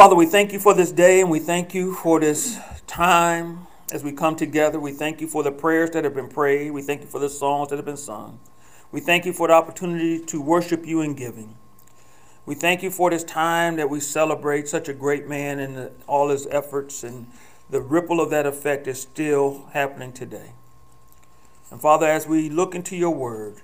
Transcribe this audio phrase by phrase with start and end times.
[0.00, 4.02] Father, we thank you for this day and we thank you for this time as
[4.02, 4.80] we come together.
[4.80, 6.70] We thank you for the prayers that have been prayed.
[6.70, 8.40] We thank you for the songs that have been sung.
[8.92, 11.54] We thank you for the opportunity to worship you in giving.
[12.46, 16.30] We thank you for this time that we celebrate such a great man and all
[16.30, 17.26] his efforts, and
[17.68, 20.52] the ripple of that effect is still happening today.
[21.70, 23.56] And Father, as we look into your word,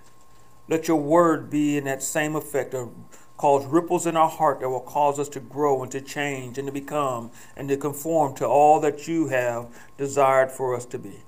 [0.69, 2.93] let your word be in that same effect of
[3.37, 6.67] cause ripples in our heart that will cause us to grow and to change and
[6.67, 9.67] to become and to conform to all that you have
[9.99, 11.23] desired for us to be.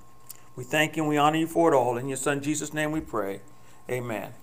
[0.55, 1.97] We thank you and we honor you for it all.
[1.97, 3.41] In your Son Jesus' name we pray.
[3.89, 4.33] Amen.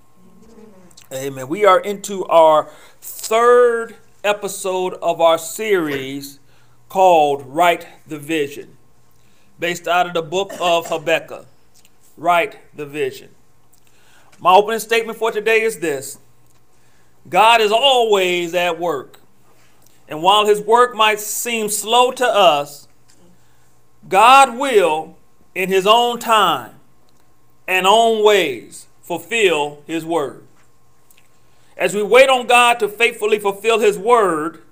[1.12, 1.48] Amen.
[1.48, 2.70] We are into our
[3.01, 6.41] third episode of our series
[6.89, 8.77] called Write the Vision,
[9.58, 11.47] based out of the book of Habakkuk.
[12.17, 13.30] Write the Vision.
[14.41, 16.19] My opening statement for today is this
[17.28, 19.20] God is always at work.
[20.08, 22.86] And while his work might seem slow to us,
[24.08, 25.16] God will,
[25.55, 26.72] in his own time
[27.66, 30.44] and own ways, fulfill his word.
[31.77, 34.62] As we wait on God to faithfully fulfill his word,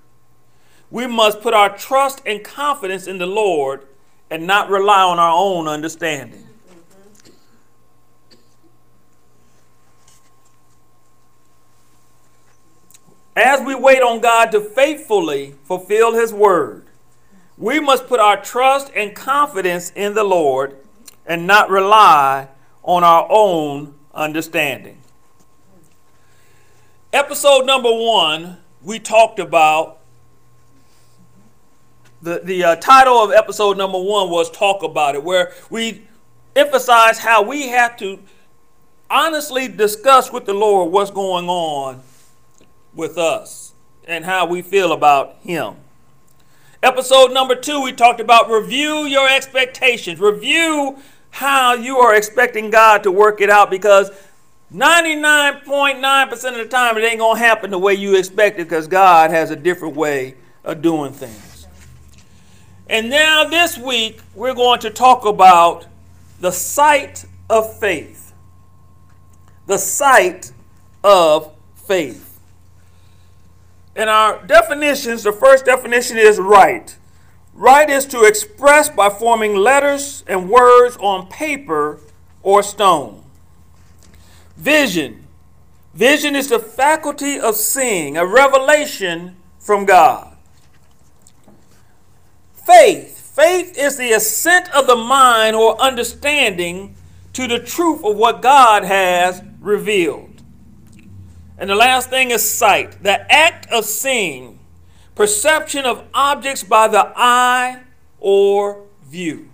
[0.89, 3.85] we must put our trust and confidence in the Lord
[4.29, 6.44] and not rely on our own understanding.
[13.35, 16.85] As we wait on God to faithfully fulfill His word,
[17.57, 20.77] we must put our trust and confidence in the Lord
[21.25, 22.47] and not rely
[22.83, 24.99] on our own understanding.
[27.11, 29.99] Episode number one, we talked about
[32.21, 36.03] the, the uh, title of episode number one was Talk About It, where we
[36.55, 38.19] emphasize how we have to
[39.09, 42.01] honestly discuss with the Lord what's going on
[42.95, 43.73] with us
[44.07, 45.75] and how we feel about Him.
[46.81, 50.19] Episode number two, we talked about review your expectations.
[50.19, 50.97] Review
[51.31, 54.11] how you are expecting God to work it out because
[54.73, 58.87] 99.9% of the time it ain't going to happen the way you expect it because
[58.87, 61.67] God has a different way of doing things.
[62.87, 65.87] And now this week, we're going to talk about
[66.39, 68.33] the sight of faith.
[69.65, 70.51] The sight
[71.03, 72.34] of faith.
[73.95, 76.97] In our definitions, the first definition is write.
[77.53, 81.99] Write is to express by forming letters and words on paper
[82.43, 83.23] or stone.
[84.57, 85.25] Vision.
[85.93, 90.35] Vision is the faculty of seeing, a revelation from God.
[92.53, 93.17] Faith.
[93.33, 96.95] Faith is the assent of the mind or understanding
[97.31, 100.34] to the truth of what God has revealed.
[101.57, 104.59] And the last thing is sight, the act of seeing,
[105.15, 107.83] perception of objects by the eye
[108.19, 109.49] or view.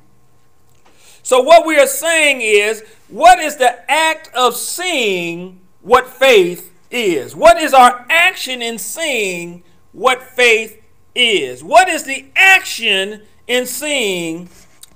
[1.24, 7.36] So, what we are saying is, what is the act of seeing what faith is?
[7.36, 10.82] What is our action in seeing what faith
[11.14, 11.64] is?
[11.64, 14.50] What is the action in seeing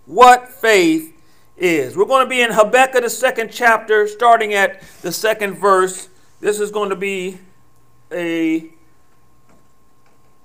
[0.05, 1.13] what faith
[1.57, 1.95] is?
[1.95, 6.59] We're going to be in Habakkuk, the second chapter, starting at the second verse this
[6.59, 7.37] is going to be
[8.11, 8.69] a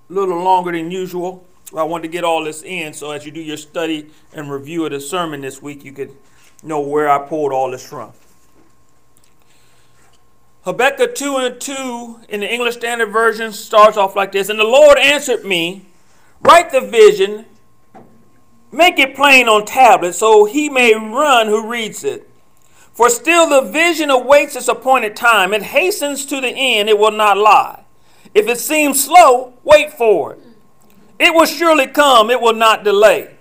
[0.09, 1.47] little longer than usual.
[1.77, 4.85] I want to get all this in so as you do your study and review
[4.85, 6.17] of the sermon this week, you could
[6.63, 8.13] know where I pulled all this from.
[10.63, 14.65] Habakkuk 2 and 2 in the English Standard Version starts off like this And the
[14.65, 15.87] Lord answered me,
[16.43, 17.47] Write the vision,
[18.73, 22.30] make it plain on tablets, so he may run who reads it.
[23.01, 25.55] For still the vision awaits its appointed time.
[25.55, 27.85] It hastens to the end, it will not lie.
[28.35, 30.41] If it seems slow, wait for it.
[31.19, 33.37] It will surely come, it will not delay.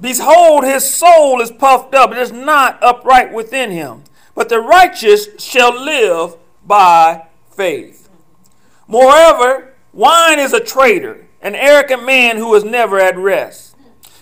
[0.00, 4.04] Behold, his soul is puffed up, it is not upright within him.
[4.36, 8.08] But the righteous shall live by faith.
[8.86, 13.74] Moreover, wine is a traitor, an arrogant man who is never at rest.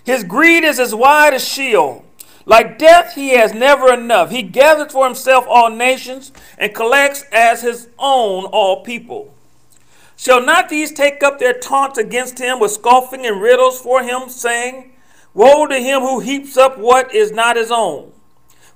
[0.04, 2.02] His greed is as wide as Sheol.
[2.48, 4.30] Like death, he has never enough.
[4.30, 9.34] He gathers for himself all nations and collects as his own all people.
[10.16, 14.30] Shall not these take up their taunts against him with scoffing and riddles for him,
[14.30, 14.92] saying,
[15.34, 18.12] Woe to him who heaps up what is not his own.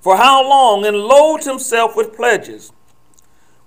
[0.02, 2.72] For how long, and loads himself with pledges?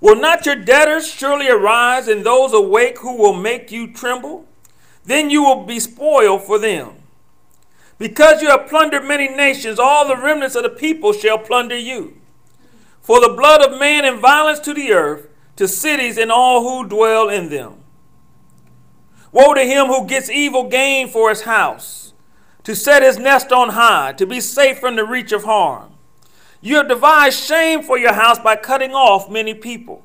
[0.02, 4.46] Will not your debtors surely arise, and those awake who will make you tremble?
[5.04, 6.94] Then you will be spoiled for them.
[7.98, 12.18] Because you have plundered many nations, all the remnants of the people shall plunder you.
[13.02, 16.88] For the blood of man and violence to the earth, to cities and all who
[16.88, 17.76] dwell in them.
[19.32, 22.14] Woe to him who gets evil gain for his house,
[22.64, 25.92] to set his nest on high, to be safe from the reach of harm.
[26.62, 30.04] You have devised shame for your house by cutting off many people.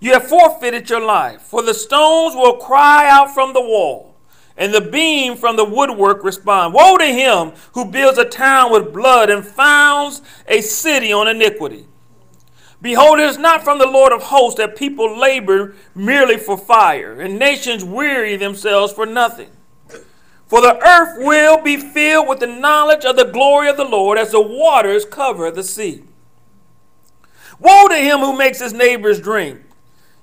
[0.00, 4.14] You have forfeited your life, for the stones will cry out from the wall,
[4.56, 6.74] and the beam from the woodwork respond.
[6.74, 11.86] Woe to him who builds a town with blood and founds a city on iniquity.
[12.80, 17.20] Behold, it is not from the Lord of hosts that people labor merely for fire,
[17.20, 19.50] and nations weary themselves for nothing.
[20.46, 24.18] For the earth will be filled with the knowledge of the glory of the Lord
[24.18, 26.04] as the waters cover the sea.
[27.58, 29.65] Woe to him who makes his neighbors drink.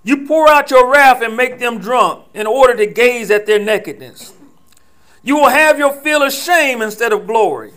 [0.03, 3.59] You pour out your wrath and make them drunk in order to gaze at their
[3.59, 4.33] nakedness.
[5.23, 7.73] You will have your fill of shame instead of glory.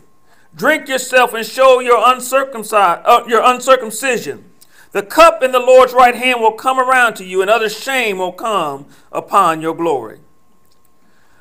[0.55, 4.44] Drink yourself and show your, uncircumcised, uh, your uncircumcision.
[4.93, 8.19] The cup in the Lord's right hand will come around to you, and other shame
[8.19, 10.20] will come upon your glory.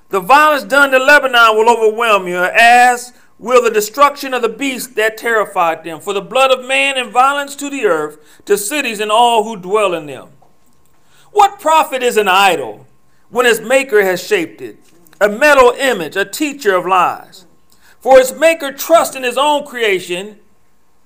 [0.10, 4.96] The violence done to Lebanon will overwhelm you, as will the destruction of the beast
[4.96, 6.00] that terrified them.
[6.00, 9.56] For the blood of man and violence to the earth, to cities and all who
[9.56, 10.30] dwell in them.
[11.36, 12.88] What profit is an idol
[13.30, 14.78] when its maker has shaped it?
[15.20, 17.46] A metal image, a teacher of lies.
[18.00, 20.40] For its maker trusts in his own creation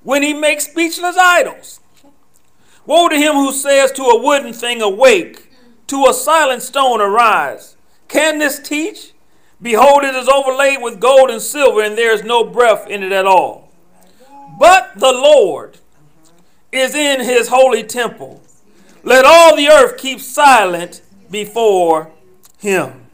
[0.04, 1.80] when he makes speechless idols.
[2.86, 5.52] Woe to him who says to a wooden thing, Awake,
[5.88, 7.76] to a silent stone, Arise.
[8.08, 9.14] Can this teach?
[9.60, 13.12] Behold, it is overlaid with gold and silver, and there is no breath in it
[13.12, 13.72] at all.
[14.60, 15.80] But the Lord
[16.72, 18.44] is in his holy temple.
[19.04, 21.02] Let all the earth keep silent
[21.32, 22.12] before
[22.58, 23.08] him.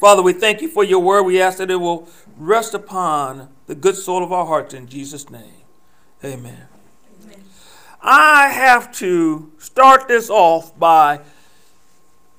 [0.00, 1.24] Father, we thank you for your word.
[1.24, 5.28] We ask that it will rest upon the good soul of our hearts in Jesus'
[5.28, 5.62] name.
[6.24, 6.66] Amen.
[7.22, 7.44] Amen.
[8.00, 11.20] I have to start this off by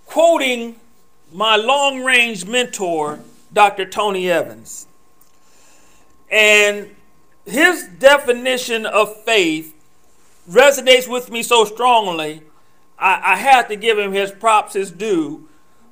[0.06, 0.78] quoting
[1.32, 3.20] my long range mentor,
[3.54, 3.86] Dr.
[3.86, 4.88] Tony Evans.
[6.32, 6.96] And
[7.46, 9.76] his definition of faith
[10.50, 12.44] resonates with me so strongly,
[12.98, 15.48] I, I have to give him his props, his due,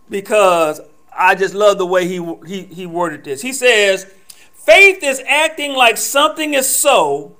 [0.09, 0.81] because
[1.15, 3.41] I just love the way he, he, he worded this.
[3.41, 4.11] He says,
[4.53, 7.35] Faith is acting like something is so,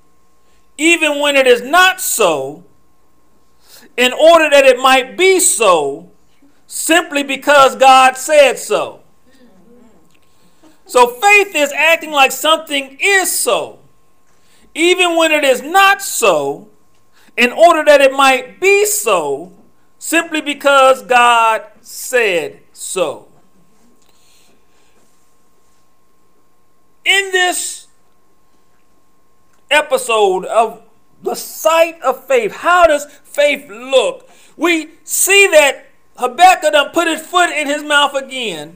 [0.78, 2.64] even when it is not so,
[3.98, 6.10] in order that it might be so,
[6.66, 9.02] simply because God said so.
[10.86, 13.80] So faith is acting like something is so,
[14.74, 16.69] even when it is not so,
[17.40, 19.54] in order that it might be so,
[19.98, 23.30] simply because God said so.
[27.06, 27.88] In this
[29.72, 30.84] episode of
[31.24, 34.30] the sight of faith, how does faith look?
[34.58, 35.86] We see that
[36.18, 38.76] Habakkuk done put his foot in his mouth again.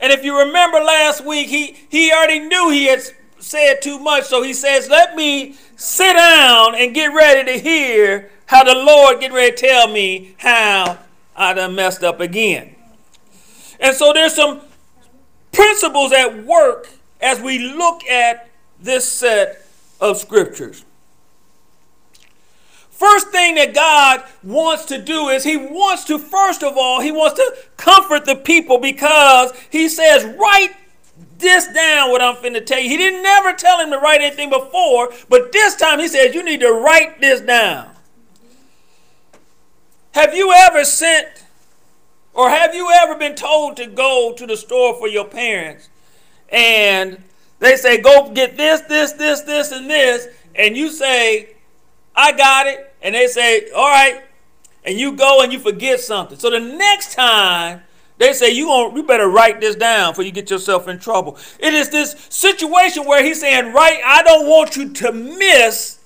[0.00, 3.02] And if you remember last week, he, he already knew he had
[3.40, 4.24] said too much.
[4.24, 9.20] So he says, Let me sit down and get ready to hear how the Lord
[9.20, 10.98] get ready to tell me how
[11.36, 12.74] I done messed up again.
[13.80, 14.60] And so there's some
[15.52, 16.88] principles at work
[17.20, 18.48] as we look at
[18.80, 19.66] this set
[20.00, 20.84] of scriptures.
[22.90, 27.12] First thing that God wants to do is He wants to, first of all, He
[27.12, 30.74] wants to comfort the people because He says, write
[31.38, 32.88] this down, what I'm finna tell you.
[32.88, 36.42] He didn't never tell him to write anything before, but this time He says, you
[36.42, 37.90] need to write this down.
[40.12, 41.44] Have you ever sent
[42.34, 45.88] or have you ever been told to go to the store for your parents
[46.50, 47.22] and
[47.58, 51.56] they say, go get this, this, this, this, and this, and you say,
[52.14, 54.22] I got it and they say, all right,
[54.84, 56.38] and you go and you forget something.
[56.38, 57.82] So the next time
[58.18, 61.38] they say you going you better write this down before you get yourself in trouble.
[61.58, 65.98] It is this situation where he's saying, right, I don't want you to miss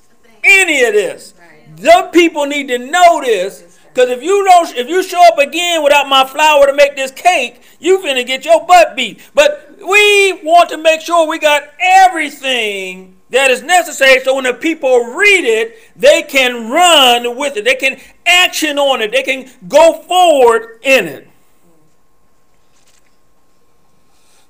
[0.45, 1.35] any of this.
[1.77, 3.79] The people need to know this.
[3.93, 7.11] Because if you don't, if you show up again without my flour to make this
[7.11, 9.21] cake, you're finna get your butt beat.
[9.35, 14.55] But we want to make sure we got everything that is necessary so when the
[14.55, 19.51] people read it, they can run with it, they can action on it, they can
[19.69, 21.29] go forward in it.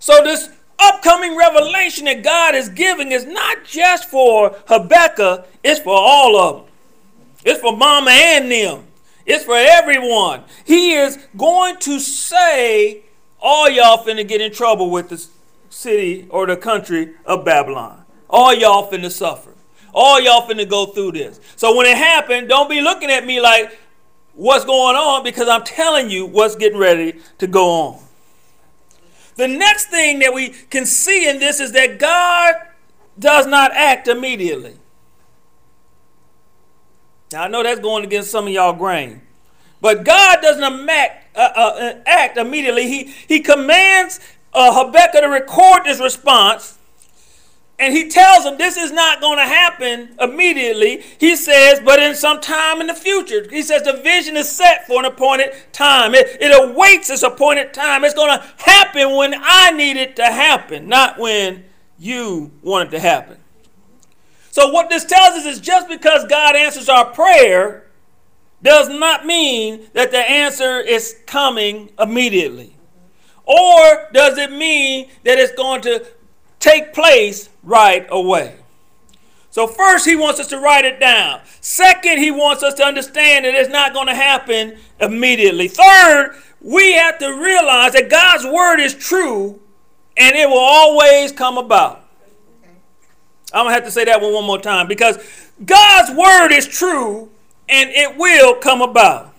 [0.03, 0.49] So, this
[0.81, 6.57] upcoming revelation that God is giving is not just for Habakkuk, it's for all of
[6.57, 6.73] them.
[7.45, 8.83] It's for Mama and them.
[9.27, 10.43] It's for everyone.
[10.65, 13.05] He is going to say,
[13.41, 15.25] all y'all finna get in trouble with the
[15.71, 18.05] city or the country of Babylon.
[18.29, 19.55] All y'all finna suffer.
[19.95, 21.41] All y'all finna go through this.
[21.55, 23.79] So when it happened, don't be looking at me like,
[24.35, 28.03] what's going on because I'm telling you what's getting ready to go on.
[29.37, 32.55] The next thing that we can see in this is that God
[33.19, 34.77] does not act immediately.
[37.33, 39.23] Now, I know that's going against some of y'all grain.
[39.81, 42.87] But God doesn't act, uh, uh, act immediately.
[42.89, 44.21] He, he commands
[44.53, 46.79] uh, Habakkuk to record this response.
[47.83, 51.03] And he tells them this is not going to happen immediately.
[51.19, 53.45] He says, but in some time in the future.
[53.51, 56.15] He says the vision is set for an appointed time.
[56.15, 58.05] It, it awaits its appointed time.
[58.05, 61.65] It's going to happen when I need it to happen, not when
[61.99, 63.39] you want it to happen.
[64.53, 67.89] So, what this tells us is just because God answers our prayer
[68.63, 72.77] does not mean that the answer is coming immediately.
[73.45, 76.07] Or does it mean that it's going to
[76.63, 78.57] take place right away?
[79.51, 81.43] So, first, he wants us to write it down.
[81.61, 85.69] Second, he wants us to understand that it's not going to happen immediately.
[85.69, 89.61] Third, we have to realize that God's word is true
[90.17, 92.05] and it will always come about.
[93.53, 95.19] I'm going to have to say that one one more time because
[95.63, 97.29] God's word is true
[97.69, 99.35] and it will come about.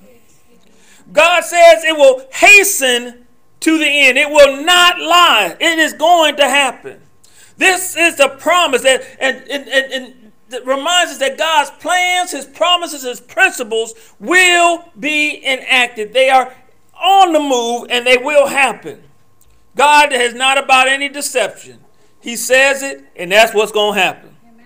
[1.12, 3.26] God says it will hasten
[3.62, 4.18] to the end.
[4.18, 5.56] It will not lie.
[5.60, 7.03] It is going to happen.
[7.58, 12.32] This is the promise that and, and, and, and that reminds us that God's plans,
[12.32, 16.14] his promises, his principles will be enacted.
[16.14, 16.54] They are
[17.00, 19.04] on the move and they will happen.
[19.76, 21.80] God is not about any deception.
[22.22, 24.36] He says it, and that's what's going to happen.
[24.48, 24.66] Amen.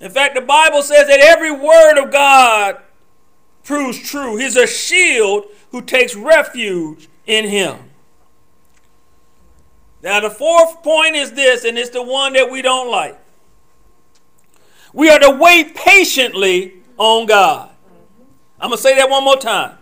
[0.00, 2.78] In fact, the Bible says that every word of God
[3.62, 4.36] proves true.
[4.36, 7.87] He's a shield who takes refuge in him.
[10.02, 13.18] Now, the fourth point is this, and it's the one that we don't like.
[14.92, 17.70] We are to wait patiently on God.
[18.60, 19.76] I'm going to say that one more time.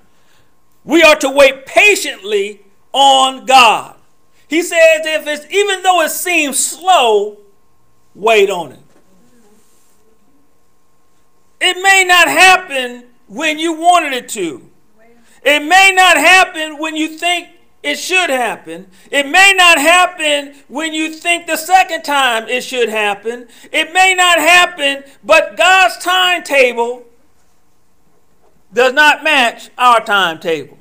[0.84, 3.96] We are to wait patiently on God.
[4.48, 7.38] He says, if it's even though it seems slow,
[8.14, 8.80] wait on it.
[11.60, 14.70] It may not happen when you wanted it to.
[15.42, 17.48] It may not happen when you think
[17.86, 18.88] it should happen.
[19.12, 23.46] It may not happen when you think the second time it should happen.
[23.70, 27.04] It may not happen, but God's timetable
[28.72, 30.76] does not match our timetable.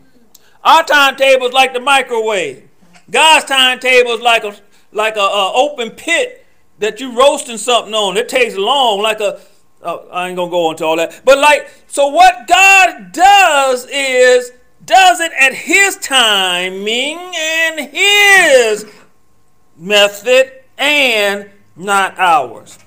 [0.64, 2.68] Our timetable is like the microwave.
[3.12, 4.56] God's timetable is like a
[4.92, 6.44] like a, a, open pit
[6.80, 8.18] that you roasting something on.
[8.18, 9.40] It takes long, like a.
[9.84, 11.22] Oh, I ain't gonna go into all that.
[11.24, 14.54] But like, so what God does is
[14.86, 18.86] does it at His timing and His
[19.78, 22.80] method, and not ours.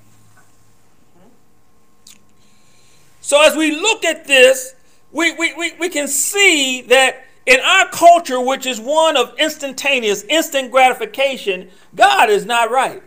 [3.21, 4.75] So as we look at this,
[5.13, 10.23] we, we, we, we can see that in our culture, which is one of instantaneous,
[10.25, 13.03] instant gratification, God is not right.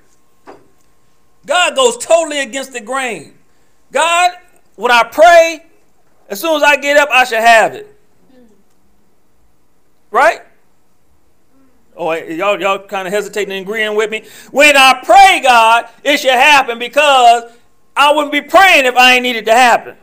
[1.46, 3.36] God goes totally against the grain.
[3.92, 4.32] God,
[4.76, 5.66] when I pray,
[6.30, 8.00] as soon as I get up, I should have it.
[10.12, 10.42] Right?
[11.96, 14.26] Oh, y'all, y'all kind of hesitating and agreeing with me.
[14.52, 17.52] When I pray, God, it should happen because
[17.96, 19.96] I wouldn't be praying if I ain't needed it to happen.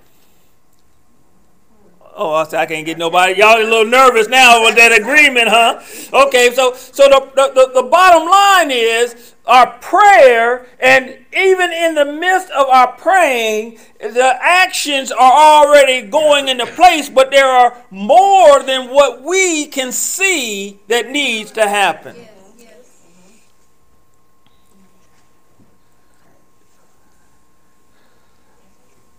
[2.20, 3.38] Oh, I, I can't get nobody.
[3.38, 5.80] Y'all a little nervous now with that agreement, huh?
[6.26, 12.04] Okay, so so the, the, the bottom line is our prayer, and even in the
[12.04, 15.32] midst of our praying, the actions are
[15.64, 21.52] already going into place, but there are more than what we can see that needs
[21.52, 22.16] to happen.
[22.18, 22.38] Yeah.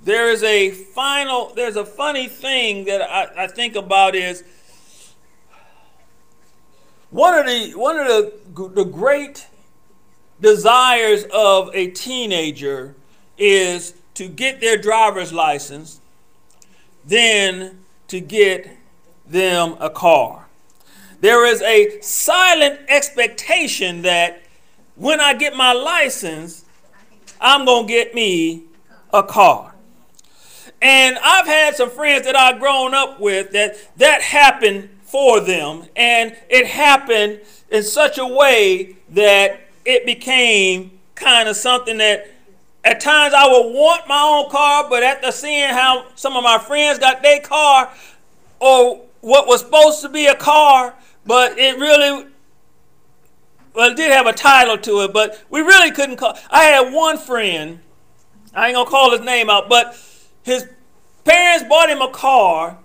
[0.03, 4.43] There is a final, there's a funny thing that I, I think about is
[7.09, 9.47] one of the one of the, the great
[10.39, 12.95] desires of a teenager
[13.37, 15.99] is to get their driver's license,
[17.05, 18.69] then to get
[19.27, 20.47] them a car.
[21.21, 24.43] There is a silent expectation that
[24.95, 26.65] when I get my license,
[27.41, 28.63] I'm going to get me
[29.13, 29.68] a car.
[30.81, 35.85] And I've had some friends that I've grown up with that that happened for them.
[35.95, 42.27] And it happened in such a way that it became kind of something that
[42.83, 46.57] at times I would want my own car, but after seeing how some of my
[46.57, 47.91] friends got their car
[48.59, 50.95] or what was supposed to be a car,
[51.25, 52.27] but it really
[53.73, 56.37] well, it did have a title to it, but we really couldn't call.
[56.49, 57.79] I had one friend,
[58.53, 59.95] I ain't gonna call his name out, but
[60.49, 60.67] his
[61.23, 62.77] parents bought him a car,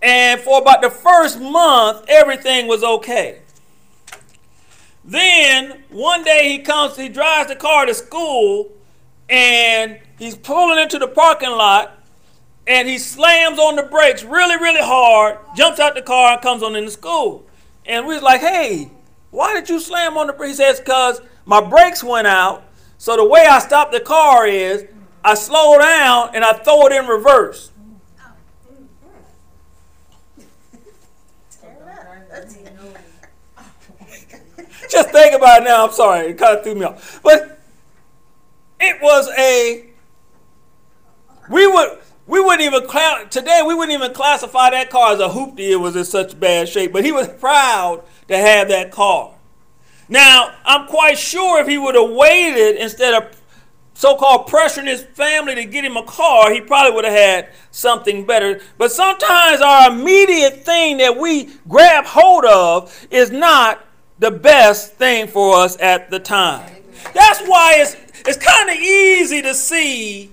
[0.00, 3.38] and for about the first month, everything was okay.
[5.04, 8.72] Then one day he comes, he drives the car to school,
[9.28, 11.98] and he's pulling into the parking lot,
[12.66, 16.62] and he slams on the brakes really, really hard, jumps out the car, and comes
[16.62, 17.44] on into school.
[17.84, 18.90] And we was like, hey,
[19.30, 20.58] why did you slam on the brakes?
[20.58, 22.64] He says, because my brakes went out.
[22.98, 24.86] So the way I stop the car is
[25.24, 27.70] I slow down and I throw it in reverse.
[34.88, 35.86] Just think about it now.
[35.86, 37.20] I'm sorry, it kind of threw me off.
[37.22, 37.60] But
[38.80, 39.86] it was a
[41.48, 42.88] we would we wouldn't even
[43.30, 45.70] today we wouldn't even classify that car as a hoopty.
[45.70, 49.34] It was in such bad shape, but he was proud to have that car.
[50.08, 53.41] Now I'm quite sure if he would have waited instead of
[53.94, 58.24] so-called pressuring his family to get him a car, he probably would have had something
[58.24, 58.60] better.
[58.78, 63.84] But sometimes our immediate thing that we grab hold of is not
[64.18, 66.70] the best thing for us at the time.
[67.12, 70.30] That's why it's it's kind of easy to see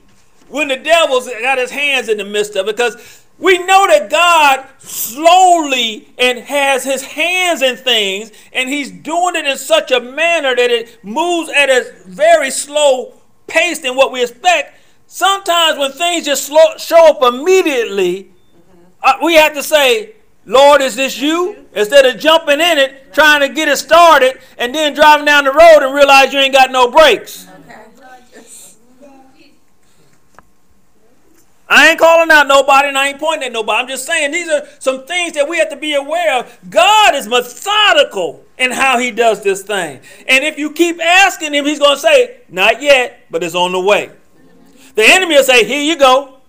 [0.47, 4.09] when the devil's got his hands in the midst of it because we know that
[4.09, 9.99] God slowly and has his hands in things and he's doing it in such a
[9.99, 13.18] manner that it moves at a very slow
[13.49, 14.75] pace than what we expect.
[15.07, 18.31] Sometimes when things just slow, show up immediately,
[19.03, 20.13] uh, we have to say,
[20.45, 21.65] Lord, is this you?
[21.73, 25.51] Instead of jumping in it, trying to get it started, and then driving down the
[25.51, 27.48] road and realize you ain't got no brakes.
[31.69, 33.79] I ain't calling out nobody and I ain't pointing at nobody.
[33.79, 36.57] I'm just saying these are some things that we have to be aware of.
[36.69, 39.99] God is methodical in how he does this thing.
[40.27, 43.71] And if you keep asking him, he's going to say, Not yet, but it's on
[43.71, 44.09] the way.
[44.95, 46.39] The enemy will say, Here you go.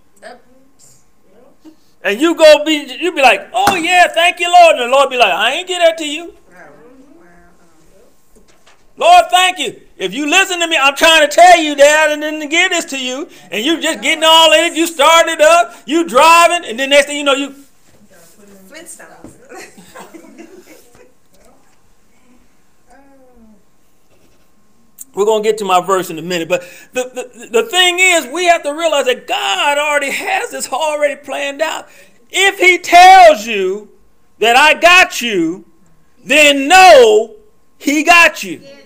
[2.03, 4.77] And you go be you be like, oh yeah, thank you, Lord.
[4.77, 6.35] And the Lord be like, I ain't get that to you.
[9.01, 9.81] Lord, thank you.
[9.97, 12.69] If you listen to me, I'm trying to tell you that and then to give
[12.69, 14.77] this to you, and you're just getting all in it.
[14.77, 17.55] You started up, you driving, and then next thing you know, you
[18.69, 19.37] Flintstones.
[25.15, 26.47] We're going to get to my verse in a minute.
[26.47, 26.61] But
[26.93, 31.15] the, the, the thing is, we have to realize that God already has this already
[31.15, 31.89] planned out.
[32.29, 33.89] If He tells you
[34.37, 35.65] that I got you,
[36.23, 37.35] then know
[37.79, 38.59] He got you.
[38.61, 38.80] Yes.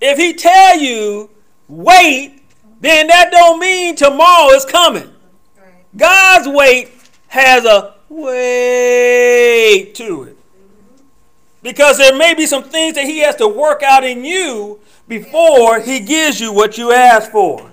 [0.00, 1.30] If He tell you,
[1.68, 2.42] wait,
[2.80, 5.10] then that don't mean tomorrow is coming.
[5.96, 6.90] God's wait
[7.28, 10.36] has a wait to it.
[11.62, 15.80] Because there may be some things that He has to work out in you before
[15.80, 17.69] he gives you what you ask for.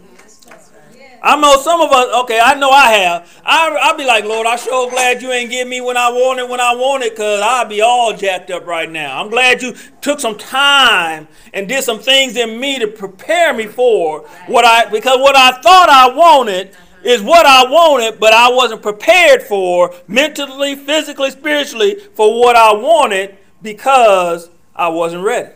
[1.28, 3.42] I know some of us, okay, I know I have.
[3.44, 6.40] I, I'll be like, Lord, I'm sure glad you ain't give me when I want
[6.40, 9.22] it when I want it because I'll be all jacked up right now.
[9.22, 13.68] I'm glad you took some time and did some things in me to prepare me
[13.68, 18.50] for what I, because what I thought I wanted is what I wanted, but I
[18.50, 25.54] wasn't prepared for mentally, physically, spiritually for what I wanted because I wasn't ready.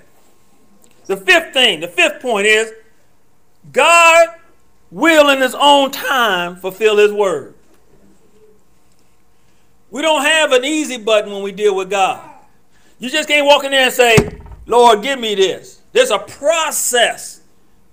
[1.05, 2.73] The fifth thing, the fifth point is
[3.71, 4.27] God
[4.91, 7.55] will in his own time fulfill his word.
[9.89, 12.29] We don't have an easy button when we deal with God.
[12.99, 15.81] You just can't walk in there and say, Lord, give me this.
[15.91, 17.41] There's a process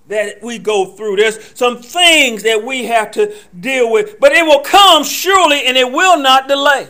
[0.09, 1.17] that we go through.
[1.17, 5.77] There's some things that we have to deal with, but it will come surely and
[5.77, 6.89] it will not delay.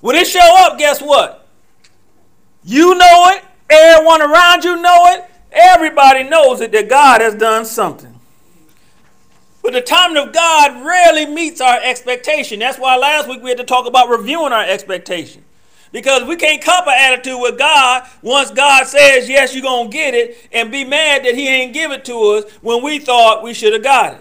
[0.00, 1.46] When it show up, guess what?
[2.64, 7.64] You know it, everyone around you know it, Everybody knows it that God has done
[7.64, 8.07] something.
[9.68, 12.58] But the timing of God rarely meets our expectation.
[12.58, 15.44] That's why last week we had to talk about reviewing our expectation.
[15.92, 19.92] Because we can't cup an attitude with God once God says, yes, you're going to
[19.94, 23.42] get it, and be mad that He ain't give it to us when we thought
[23.42, 24.20] we should have got it.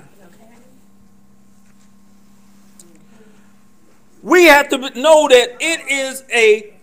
[4.21, 6.73] We have to know that it is a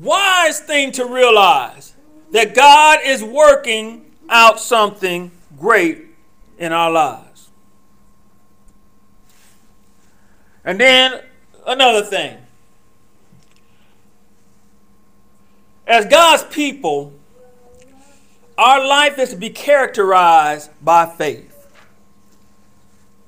[0.00, 1.92] wise thing to realize
[2.32, 6.06] that God is working out something great
[6.56, 7.25] in our lives.
[10.66, 11.22] And then
[11.64, 12.36] another thing.
[15.86, 17.12] As God's people,
[18.58, 21.52] our life is to be characterized by faith.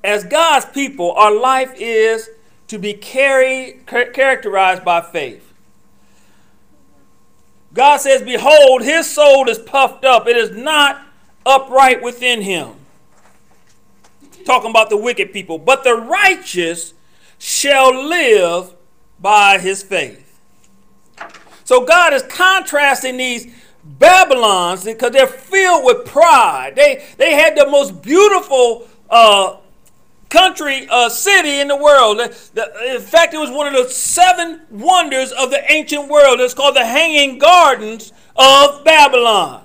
[0.02, 2.28] As God's people, our life is
[2.66, 5.52] to be carried, characterized by faith.
[7.72, 11.02] God says, Behold, his soul is puffed up, it is not
[11.46, 12.74] upright within him.
[14.44, 16.94] talking about the wicked people, but the righteous
[17.38, 18.74] shall live
[19.20, 20.24] by his faith.
[21.64, 23.52] So God is contrasting these
[23.84, 26.74] Babylons because they're filled with pride.
[26.76, 29.56] They, they had the most beautiful uh,
[30.28, 32.18] country, uh, city in the world.
[32.18, 36.40] The, the, in fact, it was one of the seven wonders of the ancient world.
[36.40, 39.64] It's called the Hanging Gardens of Babylon.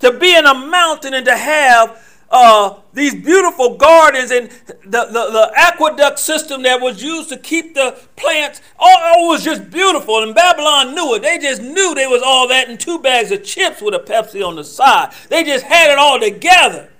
[0.00, 5.30] To be in a mountain and to have uh, these beautiful gardens and the, the,
[5.30, 10.22] the, aqueduct system that was used to keep the plants, all, all was just beautiful.
[10.22, 11.22] And Babylon knew it.
[11.22, 14.46] They just knew they was all that in two bags of chips with a Pepsi
[14.46, 15.14] on the side.
[15.30, 16.90] They just had it all together.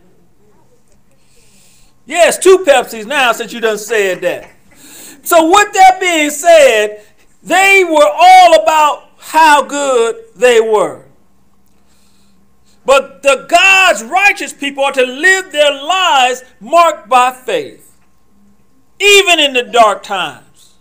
[2.06, 4.50] Yes, two Pepsis now since you done said that.
[5.22, 7.04] So with that being said,
[7.42, 11.07] they were all about how good they were.
[12.88, 18.00] But the God's righteous people are to live their lives marked by faith.
[18.98, 20.76] Even in the dark times.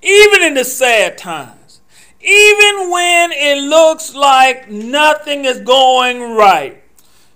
[0.00, 1.82] Even in the sad times.
[2.22, 6.82] Even when it looks like nothing is going right.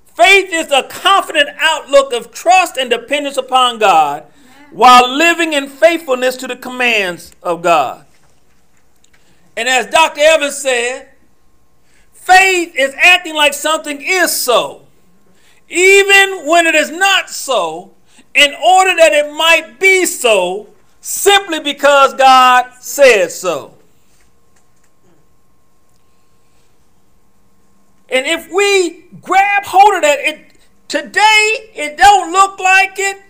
[0.06, 4.24] Faith is a confident outlook of trust and dependence upon God
[4.70, 8.06] while living in faithfulness to the commands of God.
[9.58, 10.22] And as Dr.
[10.22, 11.09] Evans said,
[12.20, 14.87] faith is acting like something is so,
[15.68, 17.92] even when it is not so,
[18.35, 20.68] in order that it might be so,
[21.00, 23.74] simply because God said so.
[28.09, 30.52] And if we grab hold of that, it
[30.88, 33.22] today it don't look like it.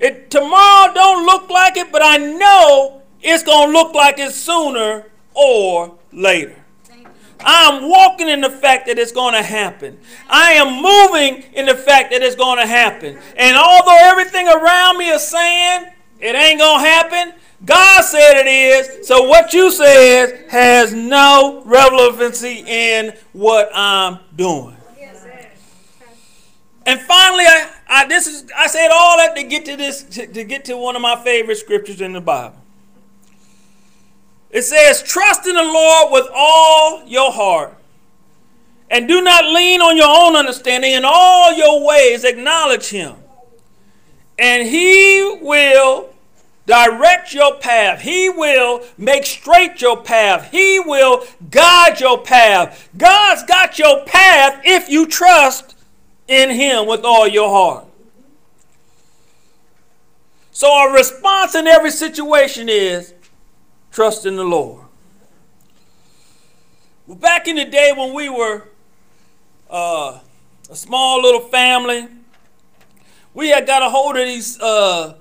[0.00, 5.06] It tomorrow don't look like it, but I know it's gonna look like it sooner
[5.34, 6.61] or later.
[7.44, 9.98] I'm walking in the fact that it's going to happen.
[10.28, 13.18] I am moving in the fact that it's going to happen.
[13.36, 18.46] And although everything around me is saying it ain't going to happen, God said it
[18.46, 24.76] is, so what you said has no relevancy in what I'm doing.
[26.84, 30.26] And finally, I, I this is I said all that to get to this to,
[30.26, 32.61] to get to one of my favorite scriptures in the Bible.
[34.52, 37.74] It says, "Trust in the Lord with all your heart,
[38.90, 40.92] and do not lean on your own understanding.
[40.92, 43.14] In all your ways, acknowledge Him,
[44.38, 46.10] and He will
[46.66, 48.02] direct your path.
[48.02, 50.50] He will make straight your path.
[50.50, 52.88] He will guide your path.
[52.96, 55.74] God's got your path if you trust
[56.28, 57.86] in Him with all your heart.
[60.52, 63.14] So, our response in every situation is
[63.92, 64.84] trust in the Lord.
[67.06, 68.64] Well, back in the day when we were
[69.70, 70.18] uh,
[70.68, 72.08] a small little family,
[73.34, 75.14] we had got a hold of these uh,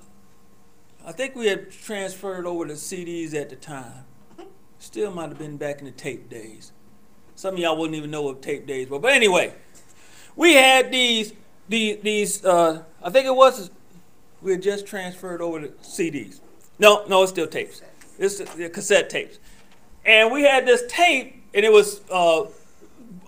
[1.06, 4.06] I think we had transferred over to CDs at the time.
[4.80, 6.72] Still might have been back in the tape days.
[7.36, 9.00] Some of y'all wouldn't even know what tape days were.
[9.00, 9.54] But anyway,
[10.36, 11.34] we had these
[11.68, 13.72] these these uh, I think it was
[14.42, 16.40] we had just transferred over to CDs.
[16.78, 17.82] No, no, it's still tapes.
[18.22, 19.40] It's the cassette tapes.
[20.06, 22.46] And we had this tape, and it was uh,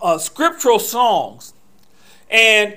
[0.00, 1.52] uh, scriptural songs.
[2.30, 2.76] And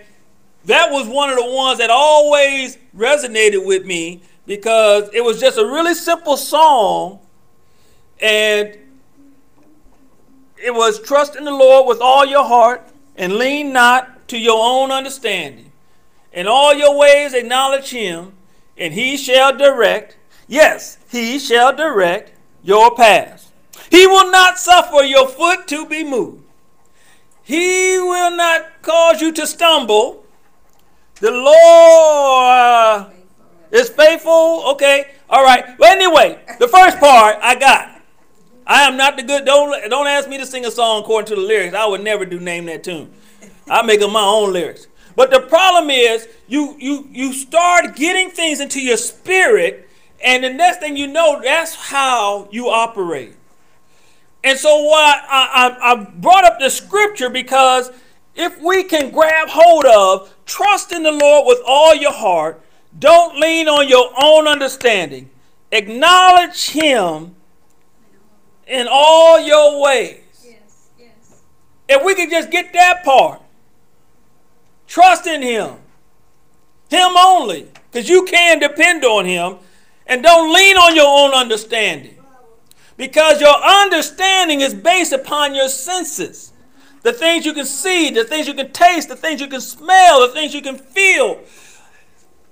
[0.65, 5.57] that was one of the ones that always resonated with me because it was just
[5.57, 7.19] a really simple song
[8.19, 8.77] and
[10.57, 14.59] it was trust in the Lord with all your heart and lean not to your
[14.59, 15.71] own understanding.
[16.33, 18.33] In all your ways acknowledge him
[18.77, 22.31] and he shall direct, yes, he shall direct
[22.63, 23.51] your paths.
[23.89, 26.43] He will not suffer your foot to be moved.
[27.43, 30.25] He will not cause you to stumble.
[31.21, 33.13] The Lord
[33.71, 34.63] is faithful.
[34.71, 35.11] Okay.
[35.29, 35.77] All right.
[35.77, 38.01] But anyway, the first part I got.
[38.65, 39.45] I am not the good.
[39.45, 41.73] Don't don't ask me to sing a song according to the lyrics.
[41.73, 43.13] I would never do name that tune.
[43.69, 44.87] I make up my own lyrics.
[45.15, 49.86] But the problem is you you you start getting things into your spirit,
[50.23, 53.33] and the next thing you know, that's how you operate.
[54.43, 57.91] And so what I, I, I brought up the scripture because
[58.35, 62.63] if we can grab hold of trust in the Lord with all your heart
[62.97, 65.29] don't lean on your own understanding.
[65.71, 67.35] Acknowledge Him
[68.65, 70.21] in all your ways.
[70.43, 71.41] Yes, yes.
[71.87, 73.41] If we can just get that part,
[74.87, 75.75] trust in Him,
[76.89, 79.57] Him only, because you can depend on Him,
[80.07, 82.17] and don't lean on your own understanding.
[82.95, 86.51] Because your understanding is based upon your senses.
[87.03, 90.27] The things you can see, the things you can taste, the things you can smell,
[90.27, 91.39] the things you can feel.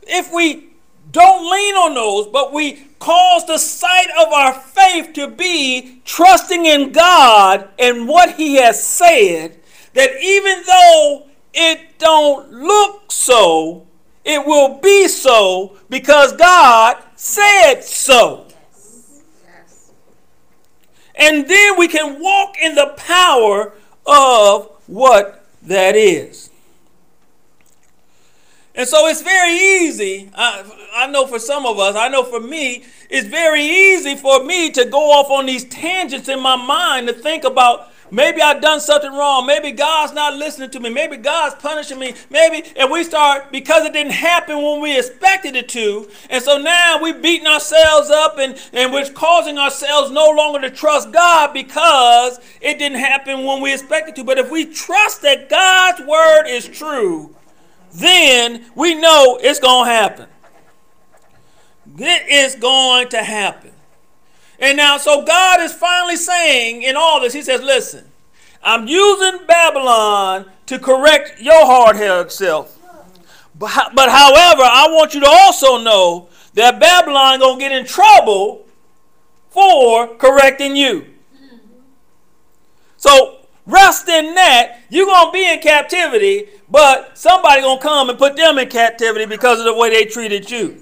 [0.08, 0.70] if we
[1.12, 6.65] don't lean on those, but we cause the sight of our faith to be trusting
[6.65, 9.60] in God and what He has said,
[9.94, 13.88] that even though it don't look so,
[14.24, 18.47] it will be so because God said so.
[21.15, 23.73] And then we can walk in the power
[24.06, 26.49] of what that is.
[28.75, 30.30] And so it's very easy.
[30.36, 34.43] I, I know for some of us, I know for me, it's very easy for
[34.43, 38.62] me to go off on these tangents in my mind to think about maybe I've
[38.62, 39.46] done something wrong.
[39.46, 40.89] Maybe God's not listening to me.
[40.89, 42.13] Maybe God's punishing me.
[42.30, 46.10] Maybe, and we start because it didn't happen when we expected it to.
[46.30, 50.70] And so now we're beating ourselves up and, and we're causing ourselves no longer to
[50.70, 54.24] trust God because it didn't happen when we expected to.
[54.24, 57.36] But if we trust that God's word is true,
[57.94, 60.28] then we know it's going to happen.
[61.98, 63.64] It is going to happen.
[64.60, 68.06] And now, so God is finally saying in all this, He says, listen,
[68.63, 72.80] I'm using Babylon to correct your hard headed self.
[73.58, 77.86] But, but however, I want you to also know that Babylon going to get in
[77.86, 78.65] trouble
[79.50, 81.06] for correcting you.
[82.98, 84.82] So rest in that.
[84.89, 88.70] You're going to be in captivity, but somebody going to come and put them in
[88.70, 90.82] captivity because of the way they treated you.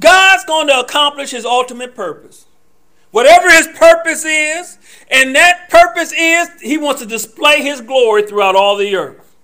[0.00, 2.46] God's going to accomplish his ultimate purpose.
[3.10, 4.78] Whatever his purpose is,
[5.10, 9.36] and that purpose is, he wants to display his glory throughout all the earth.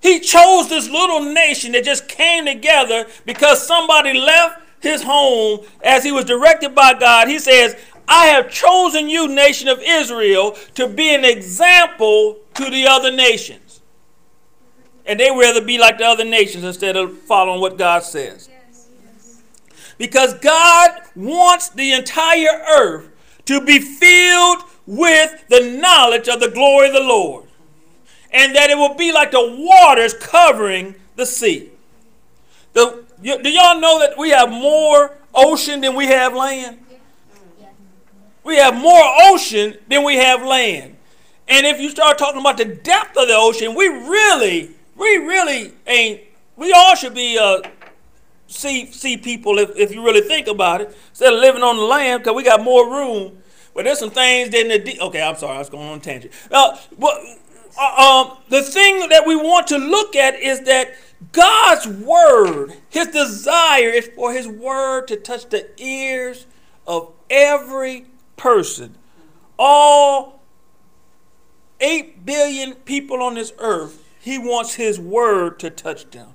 [0.00, 6.04] He chose this little nation that just came together because somebody left his home as
[6.04, 7.28] he was directed by God.
[7.28, 7.76] He says,
[8.08, 13.82] I have chosen you, nation of Israel, to be an example to the other nations.
[15.06, 18.48] And they rather be like the other nations instead of following what God says.
[20.00, 23.10] Because God wants the entire earth
[23.44, 27.44] to be filled with the knowledge of the glory of the Lord.
[28.30, 31.68] And that it will be like the waters covering the sea.
[32.72, 36.78] The, do y'all know that we have more ocean than we have land?
[38.42, 40.96] We have more ocean than we have land.
[41.46, 45.72] And if you start talking about the depth of the ocean, we really, we really
[45.86, 46.22] ain't,
[46.56, 47.60] we all should be uh,
[48.50, 51.82] see, see people if, if you really think about it, instead of living on the
[51.82, 53.38] land, because we got more room.
[53.74, 56.32] But there's some things in the, okay, I'm sorry, I was going on tangent.
[56.50, 57.14] Uh, but,
[57.78, 60.94] uh, um, the thing that we want to look at is that
[61.32, 66.46] God's word, his desire is for his word to touch the ears
[66.86, 68.96] of every person.
[69.58, 70.40] All
[71.80, 76.34] 8 billion people on this earth, he wants his word to touch them.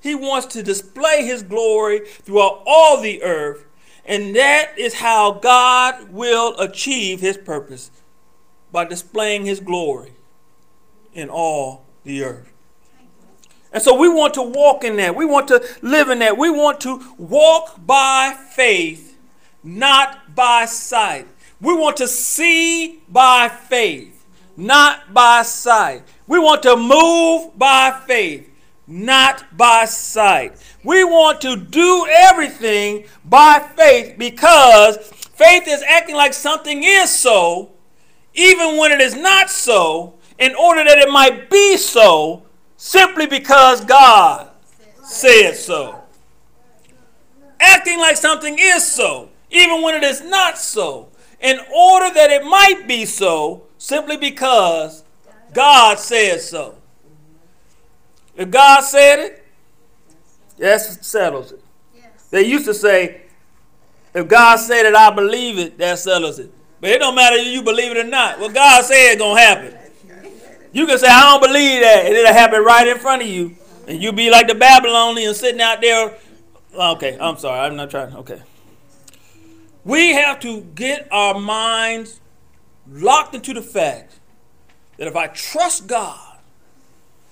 [0.00, 3.64] He wants to display his glory throughout all the earth,
[4.04, 7.90] and that is how God will achieve his purpose
[8.70, 10.12] by displaying his glory
[11.12, 12.52] in all the earth.
[13.72, 15.14] And so we want to walk in that.
[15.14, 16.38] We want to live in that.
[16.38, 19.18] We want to walk by faith,
[19.62, 21.26] not by sight.
[21.60, 24.24] We want to see by faith,
[24.56, 26.04] not by sight.
[26.26, 28.47] We want to move by faith,
[28.88, 30.54] not by sight.
[30.82, 37.70] We want to do everything by faith because faith is acting like something is so,
[38.34, 42.44] even when it is not so, in order that it might be so,
[42.76, 44.48] simply because God
[45.02, 46.00] said so.
[47.60, 51.08] Acting like something is so, even when it is not so,
[51.40, 55.04] in order that it might be so, simply because
[55.52, 56.77] God says so.
[58.38, 59.44] If God said it,
[60.58, 61.62] that settles it.
[62.30, 63.22] They used to say,
[64.14, 66.50] if God said it, I believe it, that settles it.
[66.80, 68.38] But it don't matter if you believe it or not.
[68.38, 69.74] What God said is going to happen.
[70.72, 73.56] You can say, I don't believe that, and it'll happen right in front of you.
[73.88, 76.16] And you'll be like the Babylonian sitting out there.
[76.72, 77.60] Okay, I'm sorry.
[77.60, 78.14] I'm not trying.
[78.14, 78.40] Okay.
[79.84, 82.20] We have to get our minds
[82.88, 84.20] locked into the fact
[84.96, 86.27] that if I trust God,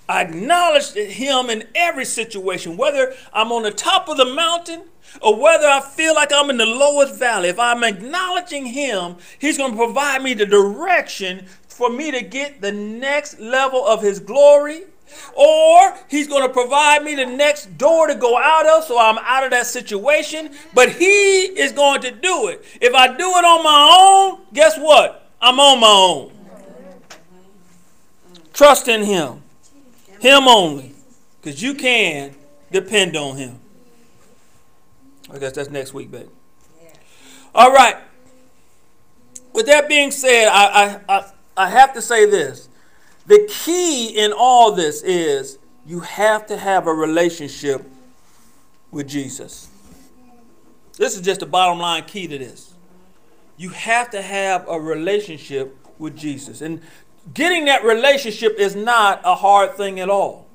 [0.08, 4.84] I acknowledge Him in every situation, whether I'm on the top of the mountain
[5.20, 7.48] or whether I feel like I'm in the lowest valley.
[7.48, 12.60] If I'm acknowledging Him, He's going to provide me the direction for me to get
[12.60, 14.82] the next level of His glory.
[15.34, 19.18] Or he's going to provide me the next door to go out of so I'm
[19.18, 20.50] out of that situation.
[20.74, 22.64] But he is going to do it.
[22.80, 25.30] If I do it on my own, guess what?
[25.40, 26.32] I'm on my own.
[28.52, 29.42] Trust in him.
[30.20, 30.94] Him only.
[31.40, 32.35] Because you can
[32.70, 33.61] depend on Him.
[35.33, 36.29] I guess that's next week, baby.
[37.55, 37.96] All right.
[39.52, 42.68] With that being said, I, I, I, I have to say this.
[43.26, 47.85] The key in all this is you have to have a relationship
[48.90, 49.68] with Jesus.
[50.96, 52.74] This is just the bottom line key to this.
[53.57, 56.61] You have to have a relationship with Jesus.
[56.61, 56.81] And
[57.34, 60.46] getting that relationship is not a hard thing at all.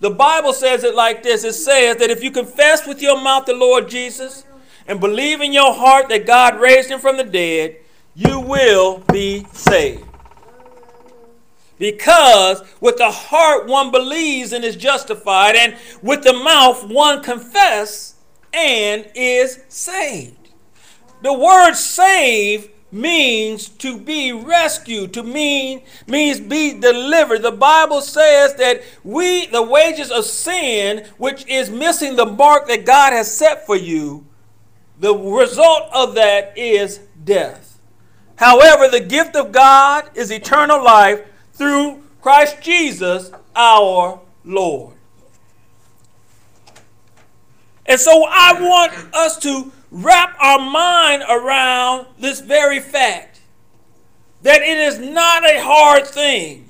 [0.00, 3.46] The Bible says it like this it says that if you confess with your mouth
[3.46, 4.44] the Lord Jesus
[4.86, 7.76] and believe in your heart that God raised him from the dead,
[8.14, 10.04] you will be saved.
[11.78, 18.16] Because with the heart one believes and is justified, and with the mouth one confess
[18.52, 20.50] and is saved.
[21.22, 27.42] The word save means to be rescued, to mean means be delivered.
[27.42, 32.84] The Bible says that we the wages of sin, which is missing the mark that
[32.84, 34.26] God has set for you,
[34.98, 37.78] the result of that is death.
[38.36, 41.20] However, the gift of God is eternal life
[41.52, 44.94] through Christ Jesus our Lord.
[47.86, 53.40] And so I want us to wrap our mind around this very fact
[54.42, 56.68] that it is not a hard thing.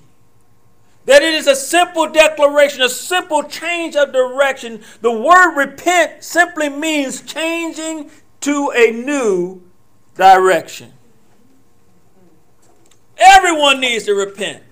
[1.06, 4.83] That it is a simple declaration, a simple change of direction.
[5.00, 8.11] The word repent simply means changing
[8.42, 9.62] to a new
[10.14, 10.92] direction.
[13.16, 14.62] Everyone needs to repent.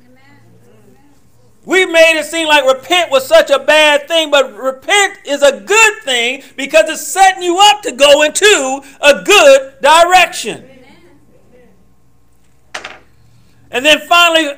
[1.64, 5.60] We made it seem like repent was such a bad thing, but repent is a
[5.60, 10.64] good thing because it's setting you up to go into a good direction.
[13.70, 14.54] And then finally,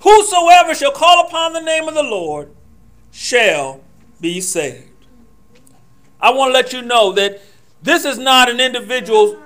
[0.00, 2.50] whosoever shall call upon the name of the Lord
[3.10, 3.80] shall
[4.20, 4.88] be saved.
[6.20, 7.40] I want to let you know that
[7.82, 9.40] this is not an individual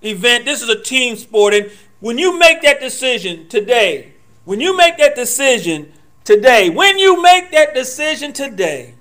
[0.00, 1.52] event, this is a team sport.
[1.52, 4.14] And when you make that decision today,
[4.46, 5.92] when you make that decision,
[6.24, 8.93] today, when you make that decision today,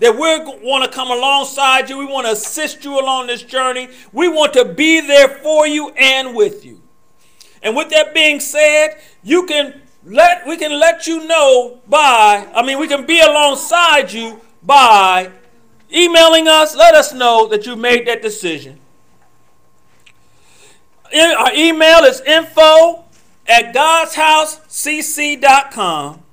[0.00, 3.88] that we want to come alongside you, we want to assist you along this journey,
[4.12, 6.80] we want to be there for you and with you.
[7.62, 12.62] And with that being said, you can let we can let you know by I
[12.62, 15.30] mean we can be alongside you by
[15.92, 18.80] emailing us, let us know that you made that decision.
[21.14, 23.04] Our email is info
[23.46, 26.23] at godshousecc.com.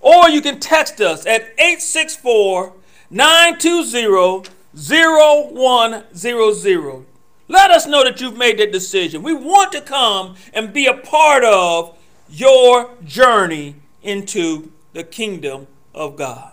[0.00, 2.74] Or you can text us at 864
[3.10, 7.06] 920 0100.
[7.48, 9.22] Let us know that you've made that decision.
[9.22, 16.16] We want to come and be a part of your journey into the kingdom of
[16.16, 16.52] God.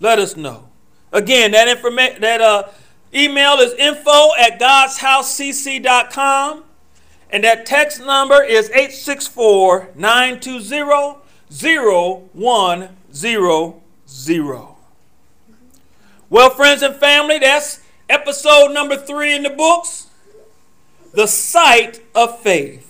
[0.00, 0.68] Let us know.
[1.12, 2.68] Again, that information that uh,
[3.14, 6.64] email is info at godshousecc.com.
[7.32, 11.22] And that text number is 864 920
[12.34, 14.62] 0100.
[16.28, 20.08] Well, friends and family, that's episode number three in the books
[21.14, 22.88] The Sight of Faith.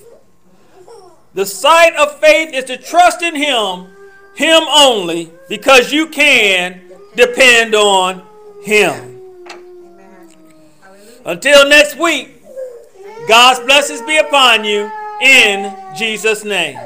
[1.34, 3.86] The sight of faith is to trust in Him,
[4.34, 6.82] Him only, because you can
[7.16, 8.22] depend on
[8.62, 9.20] Him.
[11.24, 12.41] Until next week.
[13.28, 16.78] God's blessings be upon you in Jesus' name.